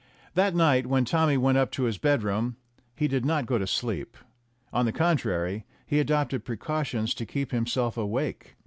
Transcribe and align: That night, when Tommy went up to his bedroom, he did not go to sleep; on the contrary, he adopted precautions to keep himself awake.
That 0.33 0.55
night, 0.55 0.87
when 0.87 1.05
Tommy 1.05 1.37
went 1.37 1.59
up 1.59 1.69
to 1.73 1.83
his 1.83 1.99
bedroom, 1.99 2.55
he 2.95 3.07
did 3.07 3.23
not 3.23 3.45
go 3.45 3.59
to 3.59 3.67
sleep; 3.67 4.17
on 4.73 4.85
the 4.85 4.91
contrary, 4.91 5.63
he 5.85 5.99
adopted 5.99 6.43
precautions 6.43 7.13
to 7.13 7.23
keep 7.23 7.51
himself 7.51 7.97
awake. 7.97 8.55